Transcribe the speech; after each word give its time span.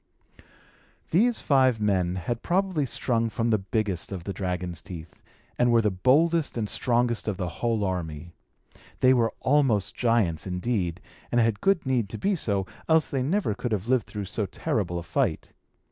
These 1.11 1.37
five 1.37 1.79
men 1.79 2.15
had 2.15 2.41
probably 2.41 2.87
sprung 2.87 3.29
from 3.29 3.51
the 3.51 3.59
biggest 3.59 4.11
of 4.11 4.23
the 4.23 4.33
dragon's 4.33 4.81
teeth, 4.81 5.21
and 5.59 5.71
were 5.71 5.79
the 5.83 5.91
boldest 5.91 6.57
and 6.57 6.67
strongest 6.67 7.27
of 7.27 7.37
the 7.37 7.47
whole 7.61 7.83
army. 7.85 8.31
They 9.01 9.13
were 9.13 9.31
almost 9.41 9.93
giants, 9.95 10.47
indeed, 10.47 11.01
and 11.31 11.39
had 11.39 11.61
good 11.61 11.85
need 11.85 12.09
to 12.09 12.17
be 12.17 12.33
so, 12.33 12.65
else 12.89 13.09
they 13.11 13.21
never 13.21 13.53
could 13.53 13.71
have 13.71 13.87
lived 13.89 14.07
through 14.07 14.25
so 14.25 14.47
terrible 14.47 14.97
a 14.97 15.03
fight. 15.03 15.53